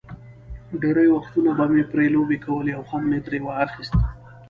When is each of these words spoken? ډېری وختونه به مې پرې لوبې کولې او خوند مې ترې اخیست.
ډېری 0.81 1.07
وختونه 1.15 1.51
به 1.57 1.65
مې 1.71 1.83
پرې 1.91 2.05
لوبې 2.15 2.37
کولې 2.45 2.71
او 2.77 2.83
خوند 2.89 3.05
مې 3.09 3.19
ترې 3.25 3.39
اخیست. 3.65 3.95